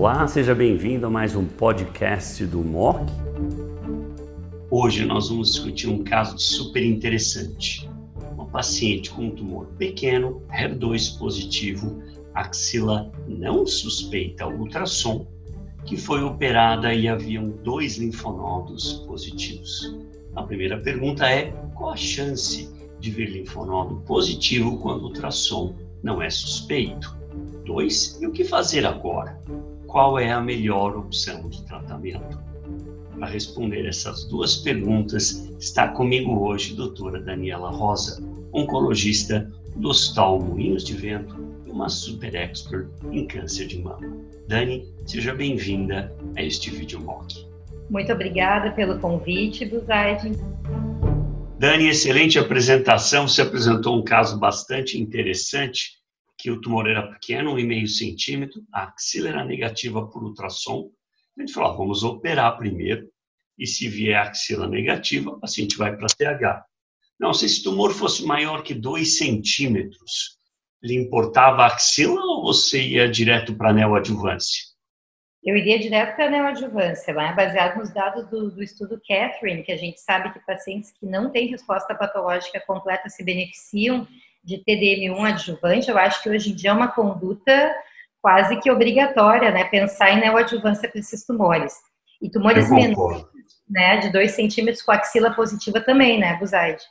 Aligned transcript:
Olá, 0.00 0.28
seja 0.28 0.54
bem-vindo 0.54 1.06
a 1.06 1.10
mais 1.10 1.34
um 1.34 1.44
podcast 1.44 2.46
do 2.46 2.60
MOC. 2.60 3.00
Hoje 4.70 5.04
nós 5.04 5.28
vamos 5.28 5.50
discutir 5.50 5.88
um 5.88 6.04
caso 6.04 6.38
super 6.38 6.84
interessante. 6.84 7.90
Uma 8.32 8.46
paciente 8.46 9.10
com 9.10 9.22
um 9.22 9.30
tumor 9.32 9.66
pequeno, 9.76 10.40
HER2 10.50 11.18
positivo, 11.18 12.00
axila 12.32 13.10
não 13.26 13.66
suspeita 13.66 14.46
ultrassom, 14.46 15.26
que 15.84 15.96
foi 15.96 16.22
operada 16.22 16.94
e 16.94 17.08
haviam 17.08 17.48
dois 17.64 17.98
linfonodos 17.98 19.04
positivos. 19.04 19.98
A 20.36 20.44
primeira 20.44 20.78
pergunta 20.78 21.28
é: 21.28 21.50
qual 21.74 21.90
a 21.90 21.96
chance 21.96 22.72
de 23.00 23.10
ver 23.10 23.30
linfonodo 23.30 23.96
positivo 24.06 24.78
quando 24.78 25.02
o 25.02 25.06
ultrassom 25.06 25.74
não 26.04 26.22
é 26.22 26.30
suspeito? 26.30 27.18
Dois, 27.64 28.16
e 28.22 28.28
o 28.28 28.30
que 28.30 28.44
fazer 28.44 28.86
agora? 28.86 29.42
Qual 29.88 30.18
é 30.18 30.30
a 30.30 30.38
melhor 30.38 30.94
opção 30.94 31.48
de 31.48 31.64
tratamento? 31.64 32.38
Para 33.18 33.26
responder 33.26 33.86
essas 33.86 34.22
duas 34.26 34.56
perguntas, 34.56 35.50
está 35.58 35.88
comigo 35.88 36.46
hoje 36.46 36.74
a 36.74 36.76
doutora 36.76 37.18
Daniela 37.18 37.70
Rosa, 37.70 38.22
oncologista 38.52 39.50
do 39.76 39.88
Hospital 39.88 40.42
Moinhos 40.42 40.84
de 40.84 40.92
Vento 40.92 41.34
e 41.66 41.70
uma 41.70 41.88
super 41.88 42.34
expert 42.34 42.86
em 43.10 43.26
câncer 43.26 43.66
de 43.66 43.78
mama. 43.78 44.14
Dani, 44.46 44.86
seja 45.06 45.34
bem-vinda 45.34 46.14
a 46.36 46.42
este 46.42 46.70
vídeo 46.70 47.00
mock. 47.00 47.46
Muito 47.88 48.12
obrigada 48.12 48.70
pelo 48.72 48.98
convite, 48.98 49.64
Buzaide. 49.64 50.32
Dani, 51.58 51.88
excelente 51.88 52.38
apresentação. 52.38 53.26
Você 53.26 53.40
apresentou 53.40 53.98
um 53.98 54.04
caso 54.04 54.38
bastante 54.38 55.00
interessante 55.00 55.98
que 56.38 56.50
o 56.50 56.60
tumor 56.60 56.88
era 56.88 57.10
pequeno, 57.10 57.56
1,5 57.56 57.88
centímetro, 57.88 58.62
a 58.72 58.84
axila 58.84 59.30
era 59.30 59.44
negativa 59.44 60.06
por 60.06 60.22
ultrassom. 60.22 60.90
A 61.36 61.40
gente 61.40 61.52
falou, 61.52 61.72
ah, 61.72 61.76
vamos 61.76 62.04
operar 62.04 62.56
primeiro, 62.56 63.10
e 63.58 63.66
se 63.66 63.88
vier 63.88 64.16
axila 64.16 64.68
negativa, 64.68 65.30
o 65.30 65.40
paciente 65.40 65.76
vai 65.76 65.96
para 65.96 66.06
TH. 66.06 66.64
Não, 67.18 67.34
se 67.34 67.46
esse 67.46 67.62
tumor 67.64 67.92
fosse 67.92 68.24
maior 68.24 68.62
que 68.62 68.72
2 68.72 69.18
centímetros, 69.18 70.38
lhe 70.80 70.94
importava 70.94 71.62
a 71.62 71.66
axila 71.66 72.20
ou 72.20 72.44
você 72.44 72.80
ia 72.80 73.10
direto 73.10 73.56
para 73.56 73.70
a 73.70 73.72
neoadjuvância? 73.72 74.68
Eu 75.44 75.56
iria 75.56 75.78
direto 75.78 76.14
para 76.14 76.26
a 76.26 76.30
neoadjuvância, 76.30 77.14
né? 77.14 77.32
baseado 77.32 77.78
nos 77.78 77.92
dados 77.92 78.28
do, 78.28 78.50
do, 78.50 78.62
estudo 78.62 79.00
Catherine, 79.06 79.62
que 79.62 79.72
a 79.72 79.76
gente 79.76 80.00
sabe 80.00 80.32
que 80.32 80.40
pacientes 80.40 80.92
que 80.92 81.06
não 81.06 81.30
têm 81.30 81.48
resposta 81.48 81.94
patológica 81.94 82.60
completa 82.60 83.08
se 83.08 83.24
beneficiam 83.24 84.06
de 84.42 84.58
TDM1 84.64 85.28
adjuvante, 85.28 85.90
eu 85.90 85.98
acho 85.98 86.22
que 86.22 86.30
hoje 86.30 86.50
em 86.50 86.54
dia 86.54 86.70
é 86.70 86.72
uma 86.72 86.88
conduta 86.88 87.74
quase 88.20 88.58
que 88.60 88.70
obrigatória, 88.70 89.50
né? 89.50 89.64
Pensar 89.64 90.10
em 90.10 90.20
neoadjuvância 90.20 90.88
para 90.88 91.00
esses 91.00 91.24
tumores. 91.24 91.72
E 92.20 92.30
tumores 92.30 92.70
menores, 92.70 93.24
né? 93.68 93.98
De 93.98 94.10
2 94.10 94.30
centímetros 94.32 94.82
com 94.82 94.92
axila 94.92 95.30
positiva 95.32 95.80
também, 95.80 96.18
né, 96.18 96.36
Buzaide? 96.36 96.82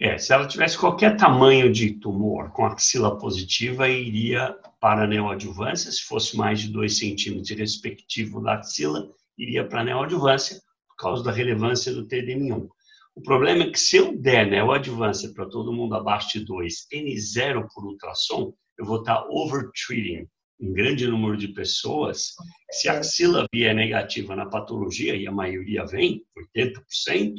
É, 0.00 0.18
se 0.18 0.32
ela 0.32 0.48
tivesse 0.48 0.76
qualquer 0.76 1.16
tamanho 1.16 1.72
de 1.72 1.92
tumor 1.92 2.50
com 2.50 2.66
axila 2.66 3.16
positiva, 3.16 3.88
iria 3.88 4.56
para 4.80 5.04
a 5.04 5.06
neoadjuvância. 5.06 5.92
Se 5.92 6.02
fosse 6.02 6.36
mais 6.36 6.60
de 6.60 6.72
2 6.72 6.98
centímetros 6.98 7.50
respectivo 7.50 8.42
da 8.42 8.54
axila, 8.54 9.08
iria 9.38 9.64
para 9.64 9.80
a 9.80 9.84
neoadjuvância, 9.84 10.60
por 10.88 10.96
causa 10.96 11.22
da 11.22 11.30
relevância 11.30 11.92
do 11.92 12.06
TDM1. 12.06 12.68
O 13.14 13.22
problema 13.22 13.64
é 13.64 13.70
que 13.70 13.78
se 13.78 13.96
eu 13.96 14.16
der 14.16 14.50
né, 14.50 14.64
o 14.64 14.72
advance 14.72 15.32
para 15.34 15.48
todo 15.48 15.72
mundo 15.72 15.94
abaixo 15.94 16.38
de 16.38 16.44
2, 16.44 16.86
N0 16.92 17.66
por 17.74 17.84
ultrassom, 17.84 18.54
eu 18.78 18.86
vou 18.86 19.00
estar 19.00 19.26
overtreating 19.28 20.26
um 20.62 20.72
grande 20.72 21.06
número 21.08 21.36
de 21.36 21.48
pessoas. 21.48 22.34
Se 22.70 22.88
a 22.88 22.98
axila 22.98 23.46
vier 23.52 23.74
negativa 23.74 24.36
na 24.36 24.46
patologia, 24.46 25.16
e 25.16 25.26
a 25.26 25.32
maioria 25.32 25.84
vem, 25.84 26.22
80%, 26.56 27.34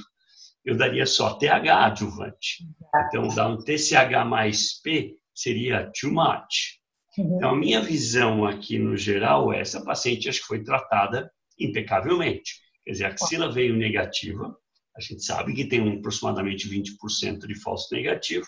eu 0.66 0.76
daria 0.76 1.06
só 1.06 1.34
TH 1.34 1.86
adjuvante. 1.86 2.68
Então, 3.08 3.28
dar 3.30 3.48
um 3.48 3.58
TCH 3.58 4.26
mais 4.28 4.82
P 4.82 5.16
seria 5.34 5.92
too 6.00 6.12
much. 6.12 6.80
Uhum. 7.18 7.38
Então, 7.38 7.52
a 7.52 7.56
minha 7.56 7.82
visão 7.82 8.46
aqui 8.46 8.78
no 8.78 8.96
geral 8.98 9.54
é 9.54 9.62
essa 9.62 9.84
paciente 9.84 10.30
acho 10.30 10.42
que 10.42 10.48
foi 10.48 10.64
tratada 10.64 11.32
impecavelmente. 11.58 12.62
Quer 12.84 12.92
dizer, 12.92 13.06
a 13.06 13.10
axila 13.10 13.52
veio 13.52 13.76
negativa, 13.76 14.56
a 14.96 15.02
gente 15.02 15.24
sabe 15.24 15.54
que 15.54 15.66
tem 15.66 15.82
um, 15.82 15.98
aproximadamente 15.98 16.70
20% 16.70 17.48
de 17.48 17.56
falso 17.56 17.94
negativo. 17.94 18.46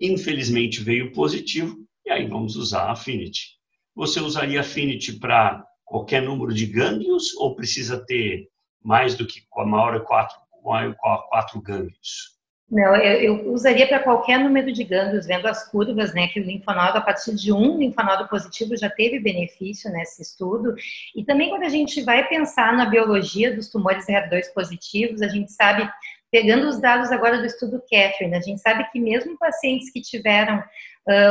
Infelizmente 0.00 0.82
veio 0.82 1.12
positivo, 1.12 1.76
e 2.04 2.10
aí 2.10 2.26
vamos 2.26 2.56
usar 2.56 2.84
a 2.84 2.92
Affinity. 2.92 3.58
Você 3.94 4.20
usaria 4.20 4.60
Affinity 4.60 5.18
para 5.18 5.64
qualquer 5.84 6.22
número 6.22 6.52
de 6.52 6.66
gânglios 6.66 7.34
ou 7.36 7.54
precisa 7.54 8.04
ter 8.04 8.48
mais 8.82 9.14
do 9.14 9.26
que 9.26 9.42
a 9.56 9.64
maior 9.64 10.04
quatro, 10.04 10.36
maior 10.64 10.94
quatro 10.96 11.60
gânglios? 11.62 12.34
Não, 12.70 12.96
eu, 12.96 13.20
eu 13.20 13.52
usaria 13.52 13.86
para 13.86 14.02
qualquer 14.02 14.38
número 14.38 14.72
de 14.72 14.82
gânglios, 14.84 15.26
vendo 15.26 15.46
as 15.46 15.70
curvas, 15.70 16.14
né, 16.14 16.28
que 16.28 16.40
o 16.40 16.42
linfonodo, 16.42 16.98
a 16.98 17.00
partir 17.00 17.34
de 17.34 17.52
um 17.52 17.78
linfonodo 17.78 18.26
positivo, 18.26 18.76
já 18.76 18.88
teve 18.88 19.20
benefício 19.20 19.90
nesse 19.92 20.22
estudo. 20.22 20.74
E 21.14 21.24
também 21.24 21.50
quando 21.50 21.64
a 21.64 21.68
gente 21.68 22.02
vai 22.02 22.26
pensar 22.26 22.72
na 22.72 22.86
biologia 22.86 23.54
dos 23.54 23.68
tumores 23.68 24.06
HER2 24.06 24.52
positivos, 24.54 25.20
a 25.20 25.28
gente 25.28 25.52
sabe, 25.52 25.88
pegando 26.32 26.66
os 26.66 26.80
dados 26.80 27.12
agora 27.12 27.38
do 27.38 27.46
estudo 27.46 27.80
Catherine, 27.80 28.34
a 28.34 28.40
gente 28.40 28.60
sabe 28.60 28.90
que 28.90 28.98
mesmo 28.98 29.38
pacientes 29.38 29.90
que 29.92 30.00
tiveram 30.00 30.62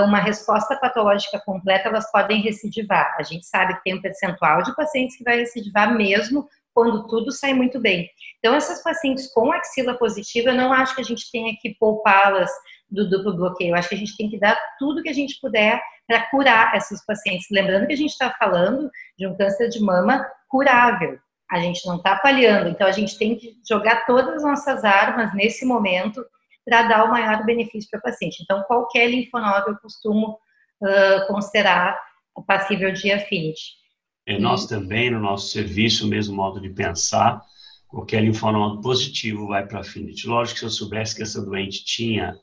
uma 0.05 0.19
resposta 0.19 0.75
patológica 0.75 1.41
completa, 1.43 1.89
elas 1.89 2.09
podem 2.11 2.41
recidivar. 2.41 3.15
A 3.17 3.23
gente 3.23 3.45
sabe 3.45 3.73
que 3.75 3.83
tem 3.83 3.95
um 3.95 4.01
percentual 4.01 4.61
de 4.61 4.75
pacientes 4.75 5.17
que 5.17 5.23
vai 5.23 5.39
recidivar 5.39 5.95
mesmo 5.95 6.47
quando 6.73 7.07
tudo 7.07 7.31
sai 7.31 7.53
muito 7.53 7.79
bem. 7.79 8.09
Então, 8.39 8.53
essas 8.53 8.81
pacientes 8.83 9.31
com 9.31 9.51
axila 9.51 9.97
positiva, 9.97 10.49
eu 10.49 10.55
não 10.55 10.73
acho 10.73 10.95
que 10.95 11.01
a 11.01 11.05
gente 11.05 11.31
tenha 11.31 11.55
que 11.59 11.75
poupá-las 11.79 12.51
do 12.89 13.09
duplo 13.09 13.35
bloqueio. 13.35 13.71
Eu 13.71 13.75
acho 13.75 13.89
que 13.89 13.95
a 13.95 13.97
gente 13.97 14.17
tem 14.17 14.29
que 14.29 14.39
dar 14.39 14.57
tudo 14.77 15.01
que 15.01 15.09
a 15.09 15.13
gente 15.13 15.39
puder 15.39 15.81
para 16.07 16.29
curar 16.29 16.75
essas 16.75 17.03
pacientes. 17.05 17.47
Lembrando 17.51 17.87
que 17.87 17.93
a 17.93 17.97
gente 17.97 18.11
está 18.11 18.31
falando 18.31 18.89
de 19.17 19.27
um 19.27 19.35
câncer 19.35 19.69
de 19.69 19.79
mama 19.79 20.25
curável. 20.47 21.17
A 21.51 21.59
gente 21.59 21.85
não 21.85 21.97
está 21.97 22.15
paliando. 22.17 22.69
Então, 22.69 22.87
a 22.87 22.91
gente 22.91 23.17
tem 23.17 23.35
que 23.35 23.57
jogar 23.67 24.05
todas 24.05 24.35
as 24.35 24.43
nossas 24.43 24.83
armas 24.83 25.33
nesse 25.33 25.65
momento 25.65 26.23
para 26.65 26.83
dar 26.83 27.03
o 27.05 27.09
maior 27.09 27.45
benefício 27.45 27.89
para 27.89 27.99
o 27.99 28.03
paciente. 28.03 28.41
Então, 28.41 28.63
qualquer 28.63 29.07
linfonodo 29.09 29.71
eu 29.71 29.77
costumo 29.77 30.37
uh, 30.81 31.27
considerar 31.27 31.97
passível 32.47 32.91
de 32.91 33.11
affinity. 33.11 33.82
E 34.25 34.37
nós 34.37 34.65
também, 34.65 35.11
no 35.11 35.19
nosso 35.19 35.49
serviço, 35.49 36.05
o 36.05 36.09
mesmo 36.09 36.35
modo 36.35 36.61
de 36.61 36.69
pensar, 36.69 37.41
qualquer 37.87 38.23
linfonodo 38.23 38.81
positivo 38.81 39.47
vai 39.47 39.67
para 39.67 39.79
a 39.79 39.81
Affinity. 39.81 40.27
Lógico 40.27 40.55
que 40.55 40.59
se 40.59 40.65
eu 40.65 40.69
soubesse 40.69 41.15
que 41.15 41.23
essa 41.23 41.43
doente 41.43 41.83
tinha 41.83 42.35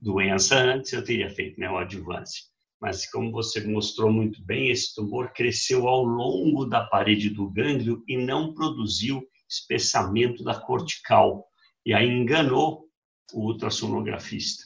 doença 0.00 0.56
antes, 0.56 0.92
eu 0.92 1.02
teria 1.02 1.28
feito 1.30 1.58
neoadjuvância. 1.58 2.42
Mas 2.80 3.10
como 3.10 3.32
você 3.32 3.66
mostrou 3.66 4.12
muito 4.12 4.44
bem, 4.44 4.70
esse 4.70 4.94
tumor 4.94 5.32
cresceu 5.32 5.88
ao 5.88 6.04
longo 6.04 6.66
da 6.66 6.84
parede 6.84 7.30
do 7.30 7.50
gânglio 7.50 8.04
e 8.06 8.16
não 8.16 8.52
produziu 8.52 9.22
espessamento 9.48 10.44
da 10.44 10.54
cortical. 10.54 11.46
E 11.84 11.94
aí 11.94 12.08
enganou 12.08 12.84
o 13.32 13.46
ultrassonografista. 13.46 14.64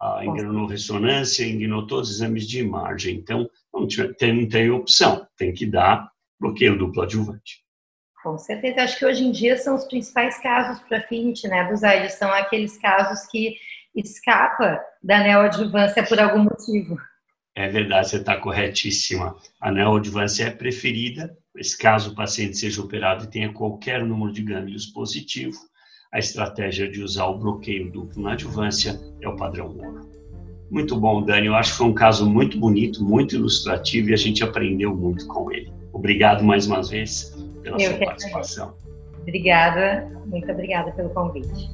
Ah, 0.00 0.20
enganou 0.22 0.66
ressonância, 0.66 1.46
enganou 1.46 1.86
todos 1.86 2.10
os 2.10 2.16
exames 2.16 2.46
de 2.46 2.60
imagem. 2.60 3.16
Então, 3.16 3.48
não 3.80 4.14
tem, 4.14 4.42
não 4.42 4.48
tem 4.48 4.70
opção, 4.70 5.26
tem 5.36 5.52
que 5.52 5.66
dar 5.66 6.10
bloqueio 6.38 6.78
duplo 6.78 7.02
adjuvante. 7.02 7.64
Com 8.22 8.36
certeza, 8.38 8.82
acho 8.82 8.98
que 8.98 9.06
hoje 9.06 9.24
em 9.24 9.30
dia 9.30 9.56
são 9.56 9.74
os 9.74 9.84
principais 9.84 10.38
casos 10.38 10.82
para 10.88 11.00
FINT, 11.02 11.44
né, 11.44 11.64
Buzaide? 11.64 12.12
São 12.12 12.30
aqueles 12.32 12.76
casos 12.76 13.26
que 13.30 13.56
escapa 13.94 14.80
da 15.02 15.20
neoadjuvância 15.20 16.04
por 16.04 16.18
algum 16.18 16.44
motivo. 16.44 16.98
É 17.54 17.68
verdade, 17.68 18.10
você 18.10 18.16
está 18.16 18.36
corretíssima. 18.36 19.36
A 19.60 19.72
neoadjuvância 19.72 20.44
é 20.44 20.50
preferida, 20.50 21.36
mas 21.54 21.74
caso 21.74 22.12
o 22.12 22.14
paciente 22.14 22.58
seja 22.58 22.82
operado 22.82 23.24
e 23.24 23.30
tenha 23.30 23.52
qualquer 23.52 24.04
número 24.04 24.32
de 24.32 24.42
gânglios 24.42 24.86
positivo, 24.86 25.58
a 26.12 26.18
estratégia 26.18 26.90
de 26.90 27.02
usar 27.02 27.26
o 27.26 27.38
bloqueio 27.38 27.90
duplo 27.90 28.22
na 28.22 28.32
adjuvância 28.32 28.98
é 29.20 29.28
o 29.28 29.36
padrão 29.36 29.68
ouro. 29.68 30.10
Muito 30.70 30.98
bom, 30.98 31.22
Dani. 31.22 31.46
Eu 31.46 31.54
acho 31.54 31.72
que 31.72 31.78
foi 31.78 31.86
um 31.86 31.94
caso 31.94 32.28
muito 32.28 32.58
bonito, 32.58 33.02
muito 33.04 33.34
ilustrativo 33.34 34.10
e 34.10 34.14
a 34.14 34.16
gente 34.16 34.42
aprendeu 34.42 34.94
muito 34.94 35.26
com 35.26 35.50
ele. 35.52 35.72
Obrigado 35.92 36.44
mais 36.44 36.66
uma 36.66 36.82
vez 36.82 37.36
pela 37.62 37.80
Eu 37.80 37.90
sua 37.90 38.06
participação. 38.06 38.74
Obrigada, 39.22 40.08
muito 40.26 40.50
obrigada 40.50 40.92
pelo 40.92 41.10
convite. 41.10 41.70